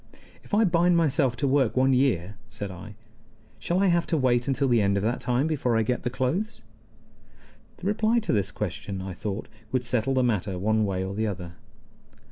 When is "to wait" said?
4.07-4.47